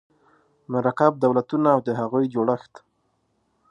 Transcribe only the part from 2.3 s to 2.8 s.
جوړښت